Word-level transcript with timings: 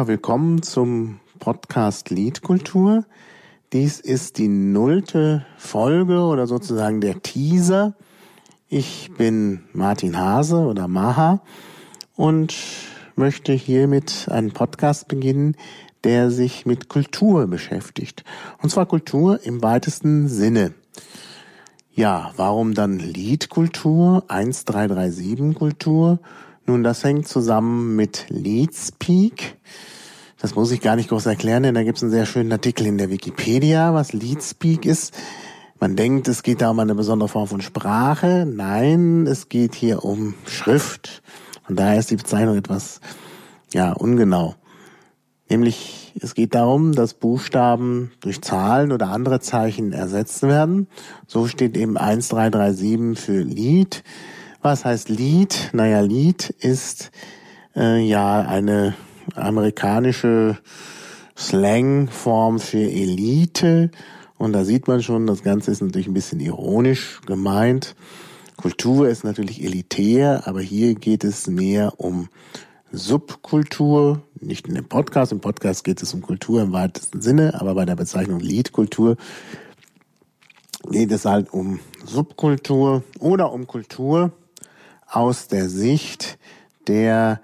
Ja, 0.00 0.08
willkommen 0.08 0.62
zum 0.62 1.20
Podcast 1.40 2.08
Liedkultur. 2.08 3.04
Dies 3.74 4.00
ist 4.00 4.38
die 4.38 4.48
nullte 4.48 5.44
Folge 5.58 6.20
oder 6.22 6.46
sozusagen 6.46 7.02
der 7.02 7.20
Teaser. 7.20 7.92
Ich 8.70 9.10
bin 9.18 9.64
Martin 9.74 10.16
Hase 10.16 10.56
oder 10.56 10.88
Maha 10.88 11.42
und 12.16 12.56
möchte 13.14 13.52
hiermit 13.52 14.26
einen 14.30 14.52
Podcast 14.52 15.06
beginnen, 15.06 15.54
der 16.02 16.30
sich 16.30 16.64
mit 16.64 16.88
Kultur 16.88 17.46
beschäftigt. 17.46 18.24
Und 18.62 18.70
zwar 18.70 18.86
Kultur 18.86 19.40
im 19.44 19.62
weitesten 19.62 20.28
Sinne. 20.28 20.72
Ja, 21.92 22.32
warum 22.36 22.72
dann 22.72 23.00
Liedkultur, 23.00 24.24
1337 24.28 25.54
Kultur? 25.54 26.20
Nun, 26.66 26.82
das 26.82 27.02
hängt 27.04 27.26
zusammen 27.26 27.96
mit 27.96 28.26
Leadspeak. 28.28 29.56
Das 30.38 30.54
muss 30.54 30.70
ich 30.70 30.80
gar 30.80 30.96
nicht 30.96 31.10
groß 31.10 31.26
erklären, 31.26 31.62
denn 31.62 31.74
da 31.74 31.82
gibt 31.82 31.98
es 31.98 32.02
einen 32.02 32.12
sehr 32.12 32.26
schönen 32.26 32.52
Artikel 32.52 32.86
in 32.86 32.98
der 32.98 33.10
Wikipedia, 33.10 33.92
was 33.92 34.12
Leadspeak 34.12 34.86
ist. 34.86 35.14
Man 35.80 35.96
denkt, 35.96 36.28
es 36.28 36.42
geht 36.42 36.60
da 36.60 36.70
um 36.70 36.78
eine 36.78 36.94
besondere 36.94 37.28
Form 37.28 37.46
von 37.46 37.60
Sprache. 37.60 38.46
Nein, 38.46 39.26
es 39.26 39.48
geht 39.48 39.74
hier 39.74 40.04
um 40.04 40.34
Schrift. 40.46 41.22
Und 41.68 41.78
daher 41.78 41.98
ist 41.98 42.10
die 42.10 42.16
Bezeichnung 42.16 42.56
etwas, 42.56 43.00
ja, 43.72 43.92
ungenau. 43.92 44.56
Nämlich, 45.48 46.12
es 46.20 46.34
geht 46.34 46.54
darum, 46.54 46.92
dass 46.92 47.14
Buchstaben 47.14 48.12
durch 48.20 48.40
Zahlen 48.40 48.92
oder 48.92 49.08
andere 49.08 49.40
Zeichen 49.40 49.92
ersetzt 49.92 50.42
werden. 50.42 50.86
So 51.26 51.46
steht 51.46 51.76
eben 51.76 51.96
1337 51.96 53.18
für 53.18 53.40
Lied. 53.40 54.04
Was 54.62 54.84
heißt 54.84 55.08
Lied? 55.08 55.70
Naja, 55.72 56.00
Lied 56.00 56.50
ist 56.50 57.12
äh, 57.74 57.98
ja 58.06 58.42
eine 58.42 58.94
amerikanische 59.34 60.58
Slangform 61.34 62.58
für 62.58 62.82
Elite. 62.82 63.90
Und 64.36 64.52
da 64.52 64.64
sieht 64.64 64.86
man 64.86 65.02
schon, 65.02 65.26
das 65.26 65.42
Ganze 65.42 65.70
ist 65.70 65.80
natürlich 65.80 66.08
ein 66.08 66.14
bisschen 66.14 66.40
ironisch 66.40 67.22
gemeint. 67.24 67.96
Kultur 68.58 69.08
ist 69.08 69.24
natürlich 69.24 69.64
elitär, 69.64 70.42
aber 70.46 70.60
hier 70.60 70.94
geht 70.94 71.24
es 71.24 71.46
mehr 71.46 71.98
um 71.98 72.28
Subkultur, 72.92 74.20
nicht 74.40 74.68
in 74.68 74.74
dem 74.74 74.88
Podcast. 74.88 75.32
Im 75.32 75.40
Podcast 75.40 75.84
geht 75.84 76.02
es 76.02 76.12
um 76.12 76.20
Kultur 76.20 76.60
im 76.60 76.74
weitesten 76.74 77.22
Sinne, 77.22 77.58
aber 77.58 77.74
bei 77.74 77.86
der 77.86 77.96
Bezeichnung 77.96 78.40
Liedkultur 78.40 79.16
geht 80.90 81.12
es 81.12 81.24
halt 81.24 81.50
um 81.50 81.80
Subkultur 82.04 83.04
oder 83.18 83.52
um 83.52 83.66
Kultur, 83.66 84.32
aus 85.10 85.48
der 85.48 85.68
Sicht 85.68 86.38
der, 86.88 87.40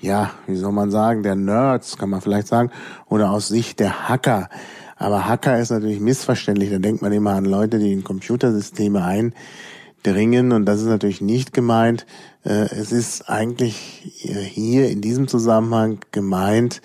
ja, 0.00 0.30
wie 0.46 0.56
soll 0.56 0.72
man 0.72 0.90
sagen, 0.90 1.22
der 1.22 1.34
Nerds, 1.34 1.96
kann 1.96 2.10
man 2.10 2.20
vielleicht 2.20 2.48
sagen, 2.48 2.70
oder 3.08 3.30
aus 3.30 3.48
Sicht 3.48 3.80
der 3.80 4.08
Hacker. 4.08 4.48
Aber 4.96 5.28
Hacker 5.28 5.58
ist 5.58 5.70
natürlich 5.70 6.00
missverständlich. 6.00 6.70
Da 6.70 6.78
denkt 6.78 7.02
man 7.02 7.12
immer 7.12 7.34
an 7.34 7.44
Leute, 7.44 7.78
die 7.78 7.92
in 7.92 8.04
Computersysteme 8.04 9.04
eindringen. 9.04 10.52
Und 10.52 10.66
das 10.66 10.80
ist 10.80 10.86
natürlich 10.86 11.20
nicht 11.20 11.52
gemeint. 11.52 12.06
Äh, 12.44 12.68
es 12.74 12.92
ist 12.92 13.28
eigentlich 13.28 14.12
hier 14.22 14.88
in 14.88 15.00
diesem 15.00 15.28
Zusammenhang 15.28 15.98
gemeint, 16.12 16.80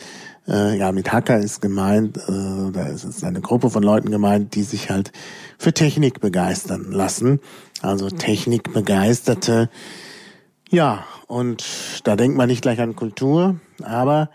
äh, 0.49 0.77
ja, 0.77 0.91
mit 0.91 1.11
Hacker 1.11 1.37
ist 1.37 1.61
gemeint, 1.61 2.17
äh, 2.17 2.71
da 2.71 2.87
ist 2.87 3.03
es 3.03 3.23
eine 3.23 3.39
Gruppe 3.39 3.69
von 3.69 3.83
Leuten 3.83 4.09
gemeint, 4.09 4.55
die 4.55 4.63
sich 4.63 4.89
halt 4.89 5.11
für 5.59 5.73
Technik 5.73 6.21
begeistern 6.21 6.91
lassen. 6.91 7.39
Also 7.81 8.09
Technikbegeisterte, 8.09 9.69
ja, 10.69 11.03
und 11.27 11.63
da 12.03 12.15
denkt 12.15 12.37
man 12.37 12.47
nicht 12.47 12.61
gleich 12.61 12.79
an 12.79 12.95
Kultur, 12.95 13.59
aber 13.83 14.29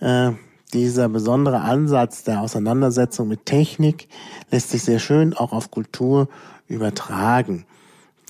äh, 0.00 0.32
dieser 0.72 1.08
besondere 1.08 1.60
Ansatz 1.60 2.24
der 2.24 2.40
Auseinandersetzung 2.40 3.28
mit 3.28 3.46
Technik 3.46 4.08
lässt 4.50 4.70
sich 4.70 4.82
sehr 4.82 4.98
schön 4.98 5.34
auch 5.34 5.52
auf 5.52 5.70
Kultur 5.70 6.28
übertragen. 6.66 7.66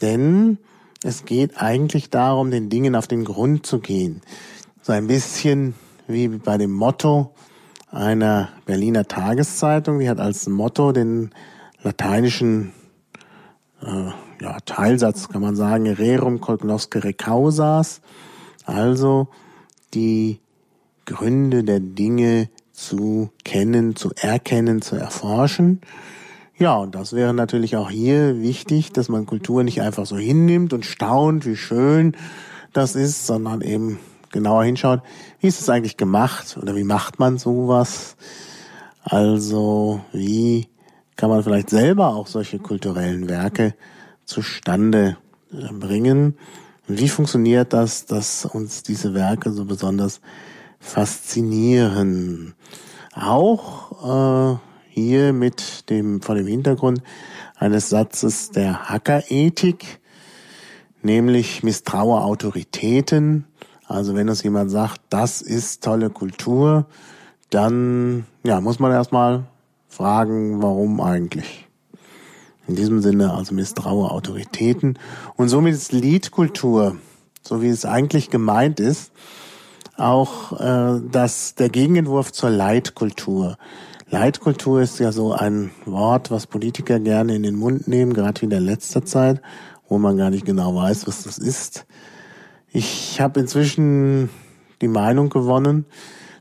Denn 0.00 0.58
es 1.04 1.24
geht 1.24 1.60
eigentlich 1.60 2.10
darum, 2.10 2.50
den 2.50 2.68
Dingen 2.68 2.96
auf 2.96 3.06
den 3.06 3.24
Grund 3.24 3.66
zu 3.66 3.78
gehen. 3.78 4.22
So 4.82 4.92
ein 4.92 5.06
bisschen 5.06 5.74
wie 6.08 6.28
bei 6.28 6.58
dem 6.58 6.72
Motto 6.72 7.34
einer 7.90 8.48
Berliner 8.66 9.06
Tageszeitung, 9.06 9.98
die 9.98 10.08
hat 10.08 10.18
als 10.18 10.48
Motto 10.48 10.92
den 10.92 11.30
lateinischen 11.82 12.72
äh, 13.82 14.10
ja, 14.42 14.58
Teilsatz 14.66 15.28
kann 15.28 15.40
man 15.40 15.54
sagen, 15.54 15.86
rerum 15.86 16.40
cognoscere 16.40 17.12
causas, 17.12 18.00
also 18.64 19.28
die 19.94 20.40
Gründe 21.06 21.62
der 21.62 21.78
Dinge 21.78 22.48
zu 22.72 23.30
kennen, 23.44 23.94
zu 23.94 24.10
erkennen, 24.16 24.82
zu 24.82 24.96
erforschen. 24.96 25.80
Ja, 26.58 26.76
und 26.76 26.94
das 26.94 27.12
wäre 27.12 27.32
natürlich 27.32 27.76
auch 27.76 27.90
hier 27.90 28.40
wichtig, 28.40 28.92
dass 28.92 29.08
man 29.08 29.26
Kultur 29.26 29.62
nicht 29.62 29.80
einfach 29.80 30.06
so 30.06 30.16
hinnimmt 30.16 30.72
und 30.72 30.84
staunt, 30.84 31.46
wie 31.46 31.56
schön 31.56 32.16
das 32.72 32.96
ist, 32.96 33.26
sondern 33.26 33.60
eben 33.60 34.00
genauer 34.32 34.64
hinschaut, 34.64 35.02
wie 35.40 35.46
ist 35.46 35.60
es 35.60 35.68
eigentlich 35.68 35.96
gemacht 35.96 36.58
oder 36.60 36.74
wie 36.74 36.84
macht 36.84 37.20
man 37.20 37.38
sowas? 37.38 38.16
Also, 39.04 40.00
wie 40.12 40.68
kann 41.16 41.30
man 41.30 41.44
vielleicht 41.44 41.70
selber 41.70 42.14
auch 42.14 42.26
solche 42.26 42.58
kulturellen 42.58 43.28
Werke 43.28 43.74
zustande 44.24 45.16
äh, 45.52 45.72
bringen. 45.72 46.36
wie 46.86 47.08
funktioniert 47.08 47.72
das, 47.72 48.06
dass 48.06 48.44
uns 48.44 48.82
diese 48.82 49.14
Werke 49.14 49.52
so 49.52 49.64
besonders 49.64 50.20
faszinieren? 50.80 52.54
Auch 53.14 54.56
äh, 54.56 54.58
hier 54.88 55.32
mit 55.32 55.88
dem 55.90 56.20
vor 56.20 56.34
dem 56.34 56.46
Hintergrund 56.46 57.02
eines 57.56 57.88
Satzes 57.88 58.50
der 58.50 58.88
Hackerethik, 58.88 60.00
nämlich 61.02 61.62
misstraue 61.62 62.20
Autoritäten. 62.20 63.46
Also 63.86 64.14
wenn 64.14 64.28
uns 64.28 64.42
jemand 64.42 64.70
sagt, 64.70 65.00
das 65.10 65.42
ist 65.42 65.84
tolle 65.84 66.10
Kultur, 66.10 66.86
dann 67.50 68.26
ja, 68.44 68.60
muss 68.60 68.78
man 68.78 68.92
erstmal 68.92 69.44
fragen, 69.88 70.62
warum 70.62 71.00
eigentlich. 71.00 71.68
In 72.68 72.76
diesem 72.76 73.00
Sinne 73.02 73.34
also 73.34 73.54
misstraue 73.54 74.10
Autoritäten. 74.10 74.98
Und 75.36 75.48
somit 75.48 75.74
ist 75.74 75.92
Liedkultur, 75.92 76.96
so 77.42 77.62
wie 77.62 77.68
es 77.68 77.84
eigentlich 77.84 78.30
gemeint 78.30 78.78
ist, 78.80 79.12
auch 79.96 80.58
äh, 80.60 81.00
das, 81.10 81.54
der 81.54 81.68
Gegenentwurf 81.68 82.32
zur 82.32 82.50
Leitkultur. 82.50 83.56
Leitkultur 84.08 84.82
ist 84.82 84.98
ja 85.00 85.10
so 85.10 85.32
ein 85.32 85.70
Wort, 85.86 86.30
was 86.30 86.46
Politiker 86.46 87.00
gerne 87.00 87.34
in 87.34 87.42
den 87.42 87.56
Mund 87.56 87.88
nehmen, 87.88 88.12
gerade 88.12 88.40
wie 88.40 88.44
in 88.44 88.50
der 88.50 88.60
letzter 88.60 89.04
Zeit, 89.04 89.40
wo 89.88 89.98
man 89.98 90.16
gar 90.16 90.30
nicht 90.30 90.44
genau 90.44 90.74
weiß, 90.74 91.06
was 91.06 91.24
das 91.24 91.38
ist. 91.38 91.86
Ich 92.68 93.20
habe 93.20 93.40
inzwischen 93.40 94.30
die 94.80 94.88
Meinung 94.88 95.30
gewonnen, 95.30 95.86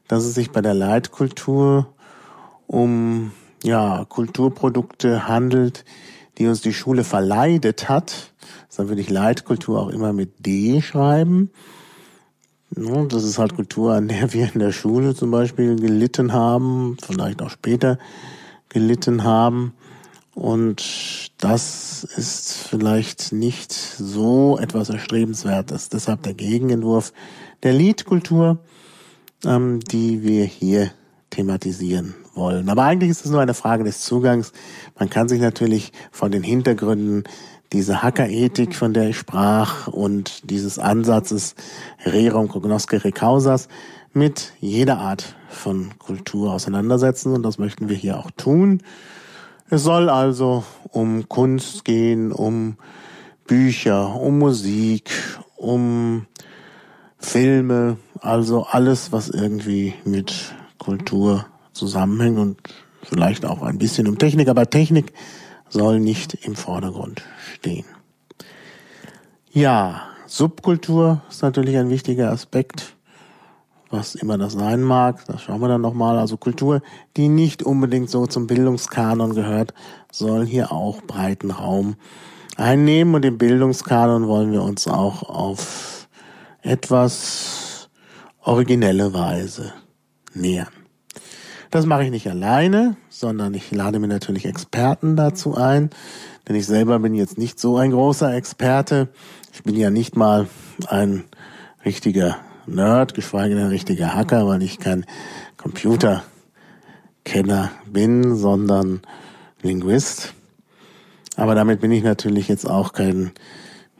dass 0.08 0.24
es 0.24 0.34
sich 0.34 0.52
bei 0.52 0.62
der 0.62 0.74
Leitkultur 0.74 1.88
um 2.68 3.32
ja, 3.64 4.06
Kulturprodukte 4.06 5.28
handelt, 5.28 5.86
die 6.38 6.48
uns 6.48 6.62
die 6.62 6.74
Schule 6.74 7.04
verleidet 7.04 7.90
hat. 7.90 8.34
Dann 8.76 8.90
würde 8.90 9.02
ich 9.02 9.10
Leitkultur 9.10 9.80
auch 9.80 9.90
immer 9.90 10.14
mit 10.14 10.46
D 10.46 10.82
schreiben. 10.82 11.52
Das 12.72 13.24
ist 13.24 13.38
halt 13.38 13.56
Kultur, 13.56 13.94
an 13.94 14.08
der 14.08 14.32
wir 14.34 14.50
in 14.54 14.60
der 14.60 14.72
Schule 14.72 15.14
zum 15.14 15.30
Beispiel 15.30 15.76
gelitten 15.76 16.32
haben, 16.32 16.96
vielleicht 17.06 17.42
auch 17.42 17.50
später 17.50 18.00
gelitten 18.70 19.24
haben. 19.24 19.74
Und 20.34 21.34
das 21.40 22.06
ist 22.16 22.54
vielleicht 22.70 23.34
nicht 23.34 23.74
so 23.74 24.58
etwas 24.58 24.90
Erstrebenswertes. 24.90 25.90
Deshalb 25.90 26.24
der 26.24 26.34
Gegenentwurf 26.34 27.12
der 27.64 27.74
Liedkultur, 27.74 28.60
ähm, 29.46 29.82
die 29.82 30.24
wir 30.24 30.46
hier 30.46 30.92
thematisieren 31.32 32.14
wollen. 32.36 32.70
Aber 32.70 32.84
eigentlich 32.84 33.10
ist 33.10 33.26
es 33.26 33.32
nur 33.32 33.42
eine 33.42 33.56
Frage 33.56 33.84
des 33.84 34.02
Zugangs. 34.02 34.54
Man 35.00 35.10
kann 35.10 35.28
sich 35.28 35.42
natürlich 35.42 35.92
von 36.12 36.32
den 36.32 36.44
Hintergründen 36.44 37.24
dieser 37.74 38.04
Hackerethik, 38.04 38.76
von 38.76 38.94
der 38.94 39.10
ich 39.10 39.18
sprach, 39.18 39.88
und 39.88 40.50
dieses 40.50 40.78
Ansatzes 40.78 41.56
Rerum 42.06 42.50
cognoscere 42.50 43.12
causas 43.12 43.70
mit 44.14 44.54
jeder 44.60 45.00
Art 45.00 45.36
von 45.50 45.98
Kultur 45.98 46.52
auseinandersetzen. 46.52 47.34
Und 47.34 47.44
das 47.44 47.58
möchten 47.58 47.90
wir 47.90 47.96
hier 47.96 48.20
auch 48.20 48.32
tun. 48.32 48.84
Es 49.70 49.84
soll 49.84 50.10
also 50.10 50.66
um 50.90 51.30
Kunst 51.30 51.86
gehen, 51.86 52.34
um 52.34 52.76
Bücher, 53.48 54.16
um 54.16 54.38
Musik, 54.38 55.10
um 55.56 56.26
Filme, 57.18 57.98
also 58.20 58.64
alles, 58.64 59.12
was 59.12 59.30
irgendwie 59.30 59.94
mit 60.04 60.54
Kultur 60.82 61.46
zusammenhängt 61.74 62.40
und 62.40 62.58
vielleicht 63.04 63.46
auch 63.46 63.62
ein 63.62 63.78
bisschen 63.78 64.08
um 64.08 64.18
Technik, 64.18 64.50
aber 64.50 64.68
Technik 64.68 65.14
soll 65.70 66.00
nicht 66.00 66.34
im 66.44 66.56
Vordergrund 66.56 67.22
stehen. 67.54 67.86
Ja, 69.52 70.08
Subkultur 70.26 71.22
ist 71.30 71.44
natürlich 71.44 71.78
ein 71.78 71.92
wichtiger 71.92 72.32
Aspekt. 72.32 72.96
was 73.92 74.16
immer 74.16 74.38
das 74.38 74.54
sein 74.54 74.82
mag. 74.82 75.24
Das 75.28 75.42
schauen 75.42 75.60
wir 75.60 75.68
dann 75.68 75.82
nochmal. 75.82 76.18
Also 76.18 76.38
Kultur, 76.38 76.82
die 77.18 77.28
nicht 77.28 77.62
unbedingt 77.62 78.10
so 78.10 78.26
zum 78.26 78.48
Bildungskanon 78.48 79.36
gehört, 79.36 79.74
soll 80.12 80.46
hier 80.46 80.72
auch 80.72 81.02
breiten 81.02 81.52
Raum 81.52 81.96
einnehmen. 82.56 83.14
Und 83.14 83.26
im 83.26 83.38
Bildungskanon 83.38 84.28
wollen 84.28 84.52
wir 84.54 84.64
uns 84.64 84.88
auch 84.88 85.24
auf 85.24 86.08
etwas 86.62 87.90
originelle 88.42 89.14
Weise 89.14 89.74
nähern. 90.34 90.68
Das 91.72 91.86
mache 91.86 92.04
ich 92.04 92.12
nicht 92.12 92.30
alleine, 92.30 92.98
sondern 93.10 93.54
ich 93.54 93.72
lade 93.72 94.00
mir 94.00 94.10
natürlich 94.10 94.46
Experten 94.46 95.16
dazu 95.16 95.56
ein, 95.56 95.90
denn 96.48 96.56
ich 96.58 96.66
selber 96.66 97.00
bin 97.00 97.14
jetzt 97.14 97.38
nicht 97.38 97.60
so 97.60 97.78
ein 97.78 97.92
großer 97.92 98.34
Experte. 98.36 99.08
Ich 99.54 99.64
bin 99.64 99.76
ja 99.76 99.90
nicht 99.90 100.18
mal 100.18 100.48
ein 100.88 101.24
richtiger 101.86 102.38
Nerd, 102.68 103.14
geschweige 103.14 103.56
denn 103.56 103.64
ein 103.66 103.70
richtiger 103.70 104.14
Hacker, 104.14 104.48
weil 104.48 104.62
ich 104.64 104.80
kein 104.80 105.06
Computerkenner 105.58 107.72
bin, 107.86 108.36
sondern 108.36 109.02
Linguist. 109.62 110.34
Aber 111.38 111.56
damit 111.56 111.80
bin 111.80 111.92
ich 111.92 112.04
natürlich 112.04 112.50
jetzt 112.50 112.70
auch 112.70 112.92
kein, 112.94 113.32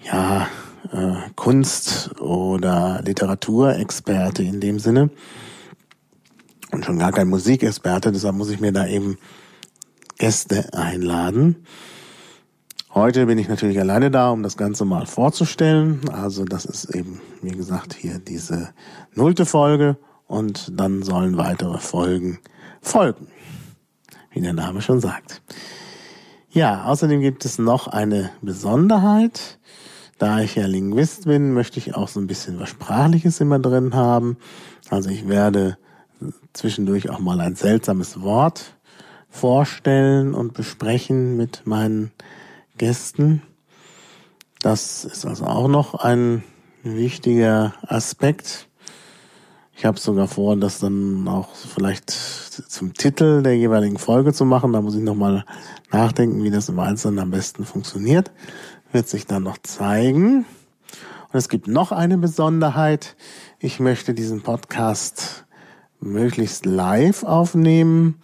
ja, 0.04 0.48
äh, 0.92 1.14
Kunst- 1.36 2.20
oder 2.20 3.02
Literaturexperte 3.06 4.44
in 4.44 4.60
dem 4.60 4.80
Sinne. 4.80 5.10
Und 6.72 6.86
schon 6.86 7.00
gar 7.00 7.12
kein 7.12 7.28
Musikexperte, 7.28 8.12
deshalb 8.12 8.36
muss 8.36 8.50
ich 8.50 8.60
mir 8.60 8.72
da 8.72 8.88
eben 8.88 9.18
Gäste 10.18 10.74
einladen. 10.74 11.66
Heute 12.94 13.26
bin 13.26 13.38
ich 13.38 13.48
natürlich 13.48 13.80
alleine 13.80 14.12
da, 14.12 14.32
um 14.32 14.44
das 14.44 14.58
Ganze 14.58 14.86
mal 14.86 15.06
vorzustellen. 15.06 16.10
Also 16.10 16.46
das 16.46 16.66
ist 16.66 16.94
eben, 16.94 17.22
wie 17.42 17.56
gesagt, 17.56 17.94
hier 17.94 18.20
diese 18.20 18.70
nullte 19.14 19.46
Folge 19.46 19.98
und 20.28 20.72
dann 20.80 21.02
sollen 21.04 21.38
weitere 21.38 21.80
Folgen 21.80 22.40
folgen, 22.82 23.28
wie 24.32 24.42
der 24.42 24.54
Name 24.54 24.82
schon 24.82 25.00
sagt. 25.00 25.42
Ja, 26.50 26.86
außerdem 26.86 27.22
gibt 27.22 27.46
es 27.46 27.60
noch 27.60 27.88
eine 27.88 28.32
Besonderheit. 28.42 29.60
Da 30.18 30.42
ich 30.42 30.56
ja 30.56 30.68
Linguist 30.68 31.26
bin, 31.26 31.54
möchte 31.54 31.80
ich 31.80 31.96
auch 31.96 32.10
so 32.10 32.20
ein 32.20 32.28
bisschen 32.28 32.60
was 32.60 32.70
Sprachliches 32.70 33.40
immer 33.40 33.58
drin 33.58 33.96
haben. 33.96 34.38
Also 34.90 35.10
ich 35.10 35.28
werde 35.28 35.78
zwischendurch 36.54 37.10
auch 37.10 37.20
mal 37.20 37.40
ein 37.40 37.56
seltsames 37.56 38.22
Wort 38.22 38.76
vorstellen 39.30 40.34
und 40.34 40.54
besprechen 40.54 41.38
mit 41.38 41.66
meinen 41.66 42.12
Gästen. 42.78 43.42
Das 44.60 45.06
ist 45.06 45.26
also 45.26 45.46
auch 45.46 45.68
noch 45.68 45.96
ein 45.96 46.44
wichtiger 46.84 47.74
Aspekt. 47.82 48.68
Ich 49.76 49.86
habe 49.86 50.00
sogar 50.00 50.28
vor, 50.28 50.56
das 50.58 50.80
dann 50.80 51.28
auch 51.28 51.56
vielleicht 51.56 52.12
zum 52.12 52.94
Titel 52.94 53.42
der 53.42 53.58
jeweiligen 53.58 53.98
Folge 53.98 54.34
zu 54.34 54.46
machen. 54.46 54.74
Da 54.74 54.82
muss 54.82 54.96
ich 54.96 55.02
nochmal 55.02 55.46
nachdenken, 55.92 56.44
wie 56.44 56.52
das 56.52 56.70
im 56.70 56.80
Einzelnen 56.80 57.20
am 57.20 57.32
besten 57.32 57.66
funktioniert. 57.66 58.32
Wird 58.92 59.08
sich 59.08 59.26
dann 59.26 59.44
noch 59.44 59.58
zeigen. 59.64 60.46
Und 61.32 61.38
es 61.38 61.50
gibt 61.50 61.68
noch 61.68 61.92
eine 61.92 62.18
Besonderheit. 62.18 63.16
Ich 63.58 63.80
möchte 63.80 64.14
diesen 64.14 64.42
Podcast 64.42 65.46
möglichst 66.02 66.66
live 66.66 67.24
aufnehmen, 67.24 68.22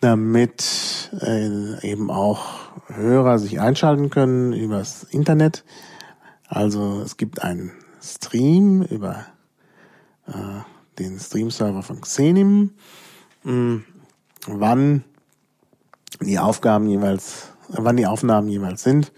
damit 0.00 1.10
äh, 1.20 1.86
eben 1.86 2.10
auch 2.10 2.68
Hörer 2.86 3.38
sich 3.38 3.60
einschalten 3.60 4.08
können 4.08 4.52
übers 4.52 5.04
Internet. 5.04 5.64
Also 6.48 7.02
es 7.02 7.16
gibt 7.16 7.42
einen 7.42 7.72
Stream 8.00 8.82
über 8.82 9.26
äh, 10.26 10.32
den 10.98 11.18
Stream-Server 11.18 11.82
von 11.82 12.00
Xenim. 12.00 12.70
Mh, 13.42 13.82
wann 14.46 15.04
die 16.20 16.38
Aufgaben 16.38 16.88
jeweils, 16.88 17.52
wann 17.68 17.96
die 17.96 18.06
Aufnahmen 18.06 18.48
jeweils 18.48 18.82
sind, 18.82 19.12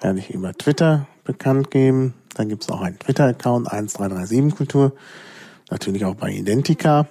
werde 0.00 0.18
ich 0.18 0.30
über 0.30 0.52
Twitter 0.52 1.06
bekannt 1.24 1.70
geben. 1.70 2.14
Dann 2.34 2.48
gibt 2.48 2.64
es 2.64 2.70
auch 2.70 2.82
einen 2.82 2.98
Twitter-Account 2.98 3.68
1337kultur, 3.68 4.92
natürlich 5.70 6.04
auch 6.04 6.14
bei 6.14 6.30
Identica. 6.30 7.08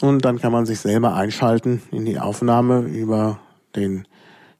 Und 0.00 0.24
dann 0.24 0.38
kann 0.38 0.52
man 0.52 0.66
sich 0.66 0.80
selber 0.80 1.14
einschalten 1.14 1.82
in 1.90 2.04
die 2.04 2.18
Aufnahme 2.18 2.80
über 2.80 3.38
den 3.74 4.06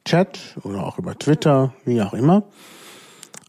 Chat 0.04 0.56
oder 0.62 0.86
auch 0.86 0.98
über 0.98 1.18
Twitter, 1.18 1.74
wie 1.84 2.00
auch 2.00 2.14
immer. 2.14 2.44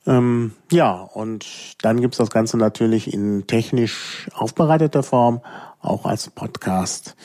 Ähm, 0.06 0.54
ja, 0.72 0.94
und 0.94 1.45
dann 1.84 2.01
gibt's 2.01 2.18
das 2.18 2.30
Ganze 2.30 2.57
natürlich 2.57 3.13
in 3.13 3.45
technisch 3.48 4.28
aufbereiteter 4.34 5.04
Form, 5.04 5.42
auch 5.81 6.06
als 6.06 6.30
Podcast. 6.30 7.16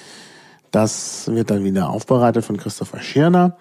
Das 0.70 1.28
wird 1.28 1.50
dann 1.50 1.64
wieder 1.64 1.90
aufbereitet 1.90 2.44
von 2.44 2.56
Christopher 2.56 3.00
Schirner, 3.00 3.56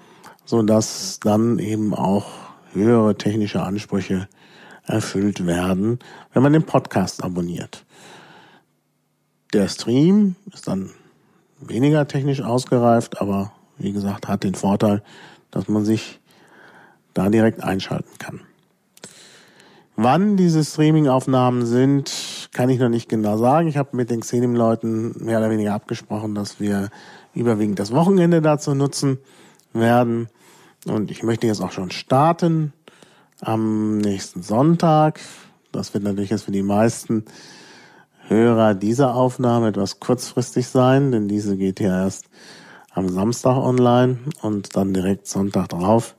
so 0.45 0.61
dass 0.63 1.19
dann 1.19 1.59
eben 1.59 1.93
auch 1.93 2.25
höhere 2.73 3.15
technische 3.15 3.61
Ansprüche 3.61 4.27
erfüllt 4.85 5.45
werden, 5.45 5.99
wenn 6.33 6.43
man 6.43 6.53
den 6.53 6.63
Podcast 6.63 7.23
abonniert. 7.23 7.85
Der 9.53 9.67
Stream 9.67 10.35
ist 10.53 10.67
dann 10.67 10.91
weniger 11.59 12.07
technisch 12.07 12.41
ausgereift, 12.41 13.21
aber 13.21 13.51
wie 13.77 13.91
gesagt, 13.91 14.27
hat 14.27 14.43
den 14.43 14.55
Vorteil, 14.55 15.03
dass 15.51 15.67
man 15.67 15.83
sich 15.83 16.19
da 17.13 17.29
direkt 17.29 17.61
einschalten 17.61 18.17
kann. 18.17 18.41
Wann 19.97 20.37
diese 20.37 20.63
Streaming-Aufnahmen 20.63 21.65
sind, 21.65 22.49
kann 22.53 22.69
ich 22.69 22.79
noch 22.79 22.89
nicht 22.89 23.09
genau 23.09 23.37
sagen. 23.37 23.67
Ich 23.67 23.77
habe 23.77 23.95
mit 23.95 24.09
den 24.09 24.21
Xenim-Leuten 24.21 25.23
mehr 25.23 25.39
oder 25.39 25.49
weniger 25.49 25.73
abgesprochen, 25.73 26.33
dass 26.33 26.59
wir 26.59 26.89
überwiegend 27.33 27.77
das 27.77 27.91
Wochenende 27.91 28.41
dazu 28.41 28.73
nutzen 28.73 29.19
werden. 29.73 30.29
Und 30.87 31.11
ich 31.11 31.23
möchte 31.23 31.47
jetzt 31.47 31.61
auch 31.61 31.71
schon 31.71 31.91
starten 31.91 32.73
am 33.41 33.97
nächsten 33.97 34.43
Sonntag. 34.43 35.19
Das 35.71 35.93
wird 35.93 36.03
natürlich 36.03 36.29
jetzt 36.29 36.43
für 36.43 36.51
die 36.51 36.63
meisten 36.63 37.25
Hörer 38.31 38.75
dieser 38.75 39.13
Aufnahme 39.13 39.67
etwas 39.67 39.99
kurzfristig 39.99 40.69
sein, 40.69 41.11
denn 41.11 41.27
diese 41.27 41.57
geht 41.57 41.81
ja 41.81 42.03
erst 42.03 42.29
am 42.93 43.09
Samstag 43.09 43.57
online 43.57 44.19
und 44.41 44.77
dann 44.77 44.93
direkt 44.93 45.27
Sonntag 45.27 45.67
drauf. 45.67 46.15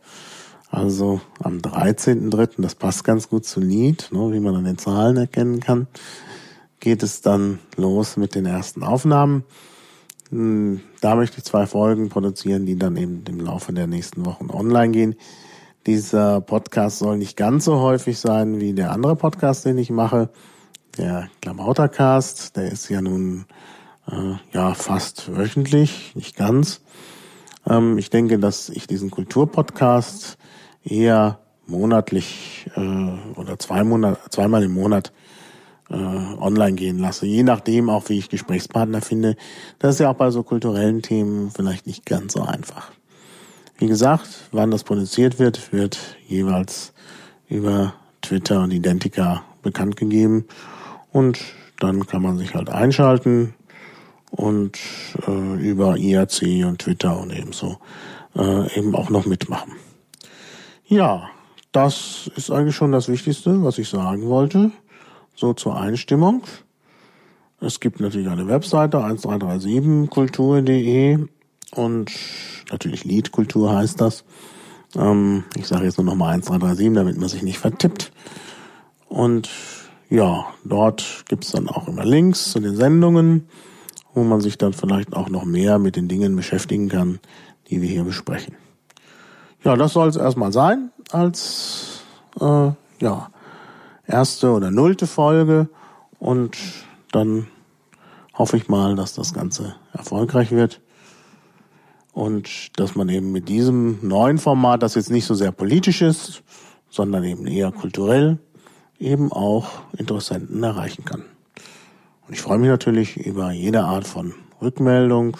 Also 0.70 1.22
am 1.42 1.56
13.3., 1.56 2.60
das 2.60 2.74
passt 2.74 3.04
ganz 3.04 3.30
gut 3.30 3.46
zu 3.46 3.60
Lied, 3.60 4.10
ne, 4.12 4.30
wie 4.30 4.40
man 4.40 4.56
an 4.56 4.64
den 4.64 4.76
Zahlen 4.76 5.16
erkennen 5.16 5.60
kann, 5.60 5.86
geht 6.80 7.02
es 7.02 7.22
dann 7.22 7.60
los 7.76 8.18
mit 8.18 8.34
den 8.34 8.44
ersten 8.44 8.82
Aufnahmen. 8.82 9.44
Hm, 10.28 10.82
da 11.00 11.14
möchte 11.14 11.38
ich 11.38 11.44
zwei 11.44 11.66
Folgen 11.66 12.10
produzieren, 12.10 12.66
die 12.66 12.76
dann 12.76 12.96
eben 12.98 13.24
im 13.26 13.40
Laufe 13.40 13.72
der 13.72 13.86
nächsten 13.86 14.26
Wochen 14.26 14.50
online 14.50 14.92
gehen. 14.92 15.14
Dieser 15.86 16.42
Podcast 16.42 16.98
soll 16.98 17.16
nicht 17.16 17.38
ganz 17.38 17.64
so 17.64 17.80
häufig 17.80 18.18
sein 18.18 18.60
wie 18.60 18.74
der 18.74 18.92
andere 18.92 19.16
Podcast, 19.16 19.64
den 19.64 19.78
ich 19.78 19.88
mache. 19.88 20.28
Der 20.98 21.30
Klamautercast, 21.40 22.56
der 22.56 22.70
ist 22.70 22.88
ja 22.90 23.00
nun 23.00 23.46
äh, 24.10 24.34
ja 24.52 24.74
fast 24.74 25.34
wöchentlich, 25.34 26.14
nicht 26.14 26.36
ganz. 26.36 26.82
Ähm, 27.66 27.96
ich 27.96 28.10
denke, 28.10 28.38
dass 28.38 28.68
ich 28.68 28.86
diesen 28.86 29.10
Kulturpodcast 29.10 30.36
eher 30.84 31.38
monatlich 31.66 32.70
äh, 32.76 33.38
oder 33.38 33.58
zwei 33.58 33.84
Monat, 33.84 34.18
zweimal 34.32 34.62
im 34.64 34.74
Monat 34.74 35.12
äh, 35.88 35.94
online 35.94 36.74
gehen 36.74 36.98
lasse. 36.98 37.26
Je 37.26 37.42
nachdem 37.42 37.88
auch, 37.88 38.08
wie 38.08 38.18
ich 38.18 38.28
Gesprächspartner 38.28 39.00
finde. 39.00 39.36
Das 39.78 39.94
ist 39.94 40.00
ja 40.00 40.10
auch 40.10 40.16
bei 40.16 40.30
so 40.30 40.42
kulturellen 40.42 41.02
Themen 41.02 41.50
vielleicht 41.50 41.86
nicht 41.86 42.06
ganz 42.06 42.34
so 42.34 42.42
einfach. 42.42 42.92
Wie 43.78 43.86
gesagt, 43.86 44.28
wann 44.52 44.70
das 44.70 44.84
produziert 44.84 45.38
wird, 45.38 45.72
wird 45.72 45.98
jeweils 46.28 46.92
über 47.48 47.94
Twitter 48.20 48.62
und 48.62 48.70
Identica 48.70 49.42
bekannt 49.62 49.96
gegeben. 49.96 50.46
Und 51.12 51.38
dann 51.78 52.06
kann 52.06 52.22
man 52.22 52.38
sich 52.38 52.54
halt 52.54 52.70
einschalten, 52.70 53.54
und 54.32 54.78
äh, 55.28 55.62
über 55.62 55.96
IRC 55.96 56.66
und 56.66 56.80
Twitter 56.80 57.20
und 57.20 57.32
ebenso 57.32 57.78
äh, 58.34 58.76
eben 58.78 58.96
auch 58.96 59.10
noch 59.10 59.26
mitmachen. 59.26 59.74
Ja, 60.86 61.28
das 61.70 62.28
ist 62.34 62.50
eigentlich 62.50 62.74
schon 62.74 62.90
das 62.92 63.08
Wichtigste, 63.08 63.62
was 63.62 63.76
ich 63.78 63.90
sagen 63.90 64.28
wollte. 64.28 64.72
So 65.34 65.52
zur 65.52 65.78
Einstimmung. 65.78 66.44
Es 67.60 67.78
gibt 67.80 68.00
natürlich 68.00 68.28
eine 68.28 68.48
Webseite 68.48 68.96
1337kultur.de 68.98 71.26
und 71.74 72.10
natürlich 72.70 73.04
Liedkultur 73.04 73.74
heißt 73.74 74.00
das. 74.00 74.24
Ähm, 74.96 75.44
ich 75.56 75.66
sage 75.66 75.84
jetzt 75.84 75.98
nur 75.98 76.06
noch 76.06 76.16
mal 76.16 76.32
1337, 76.34 76.94
damit 76.94 77.18
man 77.18 77.28
sich 77.28 77.42
nicht 77.42 77.58
vertippt. 77.58 78.12
Und 79.08 79.50
ja, 80.14 80.46
dort 80.64 81.24
gibt's 81.28 81.52
dann 81.52 81.68
auch 81.68 81.88
immer 81.88 82.04
Links 82.04 82.52
zu 82.52 82.60
den 82.60 82.76
Sendungen 82.76 83.48
wo 84.14 84.22
man 84.22 84.40
sich 84.40 84.58
dann 84.58 84.72
vielleicht 84.72 85.14
auch 85.14 85.28
noch 85.28 85.44
mehr 85.44 85.78
mit 85.78 85.96
den 85.96 86.08
Dingen 86.08 86.36
beschäftigen 86.36 86.88
kann, 86.88 87.20
die 87.68 87.80
wir 87.80 87.88
hier 87.88 88.04
besprechen. 88.04 88.54
Ja, 89.64 89.76
das 89.76 89.92
soll 89.92 90.08
es 90.08 90.16
erstmal 90.16 90.52
sein 90.52 90.90
als 91.12 92.02
äh, 92.40 92.70
ja, 93.00 93.30
erste 94.06 94.50
oder 94.50 94.70
nullte 94.70 95.06
Folge 95.06 95.68
und 96.18 96.56
dann 97.12 97.46
hoffe 98.34 98.56
ich 98.56 98.68
mal, 98.68 98.96
dass 98.96 99.14
das 99.14 99.34
Ganze 99.34 99.76
erfolgreich 99.92 100.50
wird 100.50 100.80
und 102.12 102.78
dass 102.78 102.94
man 102.94 103.08
eben 103.08 103.32
mit 103.32 103.48
diesem 103.48 103.98
neuen 104.02 104.38
Format, 104.38 104.82
das 104.82 104.94
jetzt 104.94 105.10
nicht 105.10 105.26
so 105.26 105.34
sehr 105.34 105.52
politisch 105.52 106.02
ist, 106.02 106.42
sondern 106.90 107.24
eben 107.24 107.46
eher 107.46 107.72
kulturell, 107.72 108.38
eben 109.02 109.32
auch 109.32 109.68
Interessenten 109.96 110.62
erreichen 110.62 111.04
kann. 111.04 111.24
Und 112.26 112.34
ich 112.34 112.40
freue 112.40 112.58
mich 112.58 112.68
natürlich 112.68 113.16
über 113.16 113.50
jede 113.50 113.82
Art 113.82 114.06
von 114.06 114.34
Rückmeldung, 114.60 115.36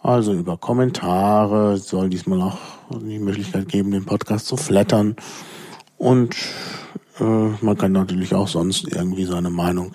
also 0.00 0.32
über 0.32 0.56
Kommentare, 0.56 1.76
soll 1.76 2.08
diesmal 2.08 2.40
auch 2.40 2.58
die 2.90 3.18
Möglichkeit 3.18 3.68
geben, 3.68 3.90
den 3.90 4.04
Podcast 4.04 4.46
zu 4.46 4.56
flattern. 4.56 5.16
Und 5.98 6.36
äh, 7.20 7.24
man 7.24 7.76
kann 7.76 7.92
natürlich 7.92 8.34
auch 8.34 8.48
sonst 8.48 8.86
irgendwie 8.92 9.24
seine 9.24 9.50
Meinung 9.50 9.92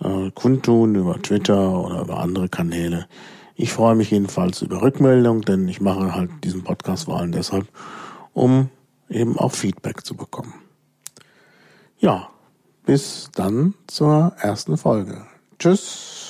äh, 0.00 0.30
kundtun 0.30 0.94
über 0.94 1.20
Twitter 1.20 1.84
oder 1.84 2.02
über 2.02 2.20
andere 2.20 2.48
Kanäle. 2.48 3.06
Ich 3.56 3.72
freue 3.72 3.94
mich 3.94 4.10
jedenfalls 4.10 4.62
über 4.62 4.82
Rückmeldung, 4.82 5.42
denn 5.42 5.68
ich 5.68 5.80
mache 5.80 6.14
halt 6.14 6.30
diesen 6.42 6.64
Podcast 6.64 7.04
vor 7.04 7.18
allem 7.18 7.32
deshalb, 7.32 7.66
um 8.32 8.68
eben 9.08 9.38
auch 9.38 9.52
Feedback 9.52 10.04
zu 10.04 10.16
bekommen. 10.16 10.63
Ja, 12.04 12.28
bis 12.84 13.30
dann 13.34 13.72
zur 13.86 14.34
ersten 14.38 14.76
Folge. 14.76 15.24
Tschüss. 15.58 16.23